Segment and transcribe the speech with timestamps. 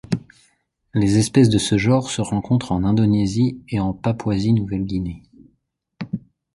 [0.95, 5.21] Les espèces de ce genre se rencontrent en Indonésie et en Papouasie-Nouvelle-Guinée.